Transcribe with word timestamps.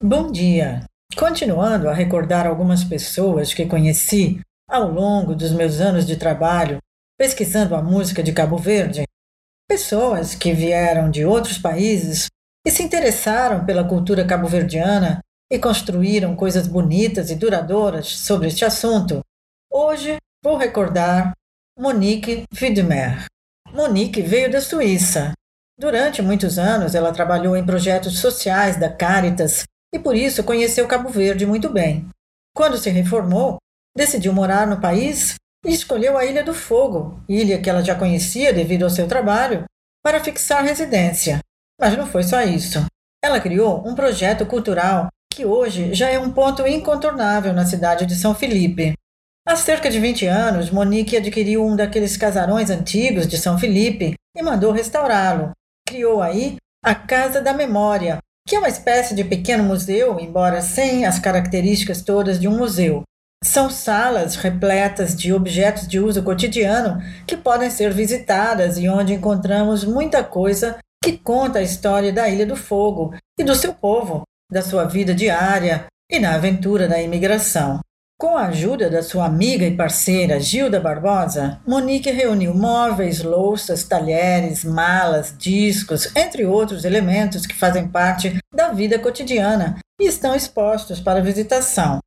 Bom 0.00 0.30
dia! 0.30 0.84
Continuando 1.16 1.88
a 1.88 1.92
recordar 1.92 2.46
algumas 2.46 2.84
pessoas 2.84 3.52
que 3.52 3.66
conheci 3.66 4.40
ao 4.70 4.88
longo 4.88 5.34
dos 5.34 5.50
meus 5.50 5.80
anos 5.80 6.06
de 6.06 6.16
trabalho 6.16 6.78
pesquisando 7.18 7.74
a 7.74 7.82
música 7.82 8.22
de 8.22 8.32
Cabo 8.32 8.56
Verde, 8.56 9.02
pessoas 9.68 10.36
que 10.36 10.52
vieram 10.52 11.10
de 11.10 11.24
outros 11.24 11.58
países 11.58 12.28
e 12.64 12.70
se 12.70 12.84
interessaram 12.84 13.66
pela 13.66 13.82
cultura 13.82 14.24
cabo-verdiana 14.24 15.18
e 15.50 15.58
construíram 15.58 16.36
coisas 16.36 16.68
bonitas 16.68 17.28
e 17.32 17.34
duradouras 17.34 18.06
sobre 18.06 18.46
este 18.46 18.64
assunto, 18.64 19.20
hoje 19.68 20.16
vou 20.44 20.56
recordar 20.56 21.32
Monique 21.76 22.44
Widmer. 22.54 23.24
Monique 23.72 24.22
veio 24.22 24.48
da 24.48 24.60
Suíça. 24.60 25.32
Durante 25.76 26.22
muitos 26.22 26.56
anos, 26.56 26.94
ela 26.94 27.12
trabalhou 27.12 27.56
em 27.56 27.66
projetos 27.66 28.20
sociais 28.20 28.76
da 28.76 28.88
Caritas 28.88 29.64
e 29.92 29.98
por 29.98 30.16
isso 30.16 30.44
conheceu 30.44 30.86
Cabo 30.86 31.08
Verde 31.08 31.46
muito 31.46 31.68
bem. 31.68 32.08
Quando 32.54 32.78
se 32.78 32.90
reformou, 32.90 33.58
decidiu 33.96 34.32
morar 34.32 34.66
no 34.66 34.80
país 34.80 35.34
e 35.64 35.72
escolheu 35.72 36.16
a 36.16 36.24
Ilha 36.24 36.44
do 36.44 36.54
Fogo, 36.54 37.20
ilha 37.28 37.60
que 37.60 37.68
ela 37.68 37.82
já 37.82 37.94
conhecia 37.94 38.52
devido 38.52 38.84
ao 38.84 38.90
seu 38.90 39.08
trabalho, 39.08 39.64
para 40.04 40.22
fixar 40.22 40.64
residência. 40.64 41.40
Mas 41.80 41.96
não 41.96 42.06
foi 42.06 42.22
só 42.22 42.42
isso. 42.42 42.84
Ela 43.22 43.40
criou 43.40 43.86
um 43.86 43.94
projeto 43.94 44.46
cultural 44.46 45.08
que 45.32 45.44
hoje 45.44 45.94
já 45.94 46.08
é 46.08 46.18
um 46.18 46.32
ponto 46.32 46.66
incontornável 46.66 47.52
na 47.52 47.64
cidade 47.64 48.06
de 48.06 48.16
São 48.16 48.34
Felipe. 48.34 48.94
Há 49.46 49.56
cerca 49.56 49.90
de 49.90 49.98
20 49.98 50.26
anos, 50.26 50.70
Monique 50.70 51.16
adquiriu 51.16 51.64
um 51.64 51.74
daqueles 51.74 52.16
casarões 52.16 52.70
antigos 52.70 53.26
de 53.26 53.38
São 53.38 53.58
Felipe 53.58 54.14
e 54.36 54.42
mandou 54.42 54.72
restaurá-lo. 54.72 55.52
Criou 55.86 56.20
aí 56.20 56.56
a 56.84 56.94
Casa 56.94 57.40
da 57.40 57.52
Memória, 57.52 58.18
que 58.48 58.56
é 58.56 58.58
uma 58.58 58.68
espécie 58.68 59.14
de 59.14 59.22
pequeno 59.22 59.62
museu, 59.62 60.18
embora 60.18 60.62
sem 60.62 61.04
as 61.04 61.18
características 61.18 62.00
todas 62.00 62.40
de 62.40 62.48
um 62.48 62.56
museu. 62.56 63.02
São 63.44 63.68
salas 63.68 64.36
repletas 64.36 65.14
de 65.14 65.34
objetos 65.34 65.86
de 65.86 66.00
uso 66.00 66.22
cotidiano 66.22 66.98
que 67.26 67.36
podem 67.36 67.68
ser 67.68 67.92
visitadas 67.92 68.78
e 68.78 68.88
onde 68.88 69.12
encontramos 69.12 69.84
muita 69.84 70.24
coisa 70.24 70.78
que 71.04 71.18
conta 71.18 71.58
a 71.58 71.62
história 71.62 72.10
da 72.10 72.26
Ilha 72.26 72.46
do 72.46 72.56
Fogo 72.56 73.14
e 73.38 73.44
do 73.44 73.54
seu 73.54 73.74
povo, 73.74 74.22
da 74.50 74.62
sua 74.62 74.84
vida 74.84 75.14
diária 75.14 75.84
e 76.10 76.18
na 76.18 76.34
aventura 76.34 76.88
da 76.88 77.00
imigração. 77.00 77.80
Com 78.20 78.36
a 78.36 78.46
ajuda 78.46 78.90
da 78.90 79.00
sua 79.00 79.26
amiga 79.26 79.64
e 79.64 79.76
parceira 79.76 80.40
Gilda 80.40 80.80
Barbosa, 80.80 81.60
Monique 81.64 82.10
reuniu 82.10 82.52
móveis, 82.52 83.22
louças, 83.22 83.84
talheres, 83.84 84.64
malas, 84.64 85.32
discos, 85.38 86.10
entre 86.16 86.44
outros 86.44 86.84
elementos 86.84 87.46
que 87.46 87.54
fazem 87.54 87.86
parte 87.86 88.36
da 88.52 88.72
vida 88.72 88.98
cotidiana 88.98 89.78
e 90.00 90.08
estão 90.08 90.34
expostos 90.34 90.98
para 90.98 91.22
visitação. 91.22 92.00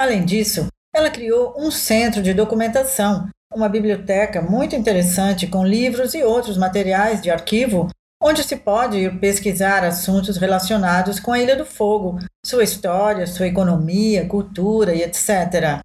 Além 0.00 0.24
disso, 0.24 0.68
ela 0.94 1.10
criou 1.10 1.52
um 1.58 1.72
centro 1.72 2.22
de 2.22 2.32
documentação, 2.32 3.28
uma 3.52 3.68
biblioteca 3.68 4.40
muito 4.40 4.76
interessante 4.76 5.48
com 5.48 5.66
livros 5.66 6.14
e 6.14 6.22
outros 6.22 6.56
materiais 6.56 7.20
de 7.20 7.32
arquivo 7.32 7.88
onde 8.22 8.42
se 8.42 8.56
pode 8.56 9.08
pesquisar 9.20 9.84
assuntos 9.84 10.36
relacionados 10.36 11.20
com 11.20 11.32
a 11.32 11.38
Ilha 11.38 11.56
do 11.56 11.64
Fogo, 11.64 12.18
sua 12.44 12.64
história, 12.64 13.26
sua 13.26 13.46
economia, 13.46 14.26
cultura 14.26 14.94
e 14.94 15.02
etc. 15.02 15.80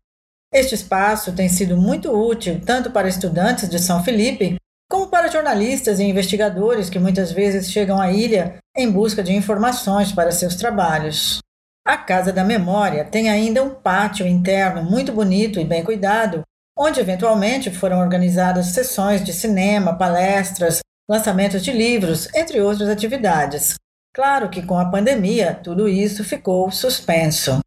Este 0.53 0.75
espaço 0.75 1.33
tem 1.33 1.47
sido 1.47 1.77
muito 1.77 2.11
útil 2.11 2.61
tanto 2.65 2.91
para 2.91 3.07
estudantes 3.07 3.69
de 3.69 3.79
São 3.79 4.03
Felipe, 4.03 4.55
como 4.89 5.07
para 5.07 5.27
jornalistas 5.27 5.99
e 5.99 6.03
investigadores 6.03 6.89
que 6.89 6.99
muitas 6.99 7.31
vezes 7.31 7.71
chegam 7.71 7.99
à 7.99 8.11
ilha 8.11 8.57
em 8.75 8.91
busca 8.91 9.23
de 9.23 9.33
informações 9.33 10.11
para 10.11 10.31
seus 10.31 10.55
trabalhos. 10.55 11.39
A 11.85 11.97
Casa 11.97 12.31
da 12.31 12.43
Memória 12.43 13.03
tem 13.03 13.29
ainda 13.29 13.63
um 13.63 13.71
pátio 13.71 14.25
interno 14.25 14.83
muito 14.83 15.11
bonito 15.11 15.59
e 15.59 15.65
bem 15.65 15.83
cuidado, 15.83 16.43
onde 16.77 16.99
eventualmente 16.99 17.71
foram 17.71 17.99
organizadas 17.99 18.67
sessões 18.67 19.23
de 19.23 19.33
cinema, 19.33 19.97
palestras, 19.97 20.79
lançamentos 21.09 21.63
de 21.63 21.71
livros, 21.71 22.27
entre 22.33 22.61
outras 22.61 22.89
atividades. 22.89 23.75
Claro 24.13 24.49
que 24.49 24.61
com 24.61 24.77
a 24.77 24.89
pandemia 24.89 25.53
tudo 25.53 25.87
isso 25.87 26.23
ficou 26.23 26.69
suspenso. 26.71 27.59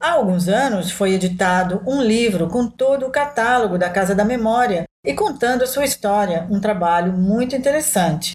Há 0.00 0.10
alguns 0.12 0.48
anos 0.48 0.90
foi 0.90 1.12
editado 1.12 1.82
um 1.86 2.02
livro 2.02 2.48
com 2.48 2.68
todo 2.68 3.06
o 3.06 3.10
catálogo 3.10 3.78
da 3.78 3.88
Casa 3.88 4.14
da 4.14 4.24
Memória 4.24 4.84
e 5.04 5.14
contando 5.14 5.62
a 5.62 5.66
sua 5.66 5.84
história, 5.84 6.46
um 6.50 6.60
trabalho 6.60 7.12
muito 7.12 7.54
interessante. 7.54 8.32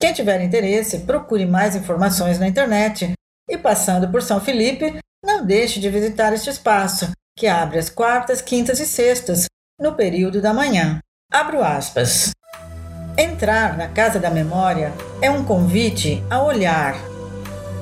Quem 0.00 0.12
tiver 0.12 0.42
interesse, 0.42 1.00
procure 1.00 1.46
mais 1.46 1.74
informações 1.74 2.38
na 2.38 2.46
internet 2.46 3.12
e 3.48 3.56
passando 3.56 4.10
por 4.10 4.22
São 4.22 4.40
Felipe, 4.40 4.98
não 5.24 5.44
deixe 5.44 5.80
de 5.80 5.88
visitar 5.88 6.32
este 6.32 6.50
espaço, 6.50 7.10
que 7.36 7.46
abre 7.46 7.78
às 7.78 7.88
quartas, 7.88 8.42
quintas 8.42 8.80
e 8.80 8.86
sextas, 8.86 9.46
no 9.80 9.94
período 9.94 10.40
da 10.40 10.52
manhã. 10.52 10.98
Abro 11.32 11.62
aspas. 11.62 12.32
Entrar 13.18 13.78
na 13.78 13.88
Casa 13.88 14.18
da 14.18 14.28
Memória 14.28 14.92
é 15.22 15.30
um 15.30 15.42
convite 15.42 16.22
a 16.28 16.42
olhar, 16.42 16.94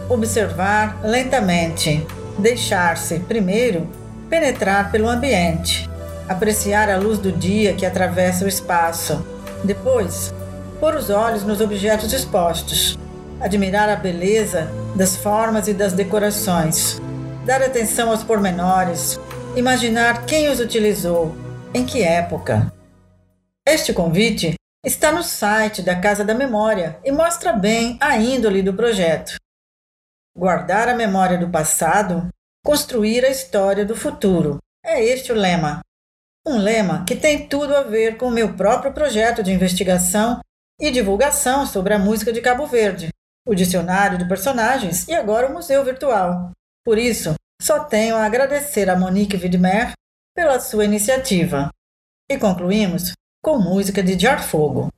observar 0.08 1.00
lentamente, 1.02 2.06
deixar-se, 2.38 3.18
primeiro, 3.18 3.88
penetrar 4.30 4.92
pelo 4.92 5.08
ambiente, 5.08 5.90
apreciar 6.28 6.88
a 6.88 6.96
luz 6.96 7.18
do 7.18 7.32
dia 7.32 7.74
que 7.74 7.84
atravessa 7.84 8.44
o 8.44 8.48
espaço, 8.48 9.26
depois, 9.64 10.32
pôr 10.78 10.94
os 10.94 11.10
olhos 11.10 11.42
nos 11.42 11.60
objetos 11.60 12.12
expostos, 12.12 12.96
admirar 13.40 13.88
a 13.88 13.96
beleza 13.96 14.70
das 14.94 15.16
formas 15.16 15.66
e 15.66 15.74
das 15.74 15.92
decorações, 15.92 17.02
dar 17.44 17.60
atenção 17.60 18.10
aos 18.10 18.22
pormenores, 18.22 19.18
imaginar 19.56 20.26
quem 20.26 20.48
os 20.48 20.60
utilizou, 20.60 21.34
em 21.74 21.84
que 21.84 22.04
época. 22.04 22.72
Este 23.66 23.92
convite 23.92 24.54
Está 24.84 25.10
no 25.10 25.22
site 25.22 25.80
da 25.80 25.98
Casa 25.98 26.22
da 26.22 26.34
Memória 26.34 27.00
e 27.02 27.10
mostra 27.10 27.54
bem 27.54 27.96
a 28.02 28.18
índole 28.18 28.62
do 28.62 28.74
projeto. 28.74 29.34
Guardar 30.36 30.90
a 30.90 30.94
memória 30.94 31.38
do 31.38 31.48
passado, 31.48 32.28
construir 32.62 33.24
a 33.24 33.30
história 33.30 33.86
do 33.86 33.96
futuro. 33.96 34.58
É 34.84 35.02
este 35.02 35.32
o 35.32 35.34
lema. 35.34 35.80
Um 36.46 36.58
lema 36.58 37.02
que 37.06 37.16
tem 37.16 37.48
tudo 37.48 37.74
a 37.74 37.80
ver 37.80 38.18
com 38.18 38.26
o 38.26 38.30
meu 38.30 38.56
próprio 38.56 38.92
projeto 38.92 39.42
de 39.42 39.52
investigação 39.52 40.40
e 40.78 40.90
divulgação 40.90 41.64
sobre 41.64 41.94
a 41.94 41.98
música 41.98 42.30
de 42.30 42.42
Cabo 42.42 42.66
Verde, 42.66 43.08
o 43.48 43.54
dicionário 43.54 44.18
de 44.18 44.28
personagens 44.28 45.08
e 45.08 45.14
agora 45.14 45.48
o 45.48 45.52
museu 45.54 45.82
virtual. 45.82 46.50
Por 46.84 46.98
isso, 46.98 47.34
só 47.58 47.84
tenho 47.84 48.16
a 48.16 48.26
agradecer 48.26 48.90
a 48.90 48.98
Monique 48.98 49.38
Widmer 49.38 49.92
pela 50.36 50.60
sua 50.60 50.84
iniciativa. 50.84 51.70
E 52.30 52.36
concluímos 52.36 53.14
com 53.44 53.58
música 53.58 54.02
de 54.02 54.18
Jar 54.18 54.42
Fogo. 54.42 54.88